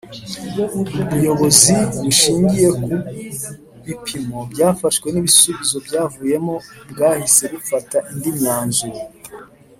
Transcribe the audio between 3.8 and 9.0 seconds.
bipimo byafashwe nibisubizo byavuyemo bwahise bufata indi myanzuro